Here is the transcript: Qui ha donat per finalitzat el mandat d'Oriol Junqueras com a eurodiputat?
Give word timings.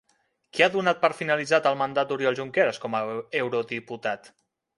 Qui 0.57 0.63
ha 0.63 0.69
donat 0.75 1.03
per 1.03 1.11
finalitzat 1.17 1.67
el 1.71 1.77
mandat 1.81 2.09
d'Oriol 2.13 2.39
Junqueras 2.41 2.81
com 2.87 2.99
a 3.01 3.03
eurodiputat? 3.45 4.33